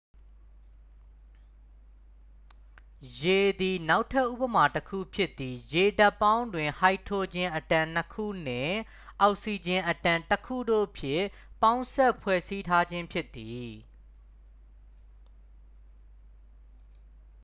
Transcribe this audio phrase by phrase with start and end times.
[3.21, 8.75] ရေသည် နောက်ထပ်ဉပမာ တစ်ခု ဖြစ်သည် ရေဒြပ်ပေါင်းတွင် ဟိုက်ဒရိုဂျင် အက်တမ် 2 ခုနှင့်
[9.21, 11.25] အောက်ဆီဂျင်အက်တမ် 1ခု တို့ဖြင့်
[11.61, 13.69] ပေါင်းစပ်ဖွဲ့စည်းထားခြင်းဖြစ်သည်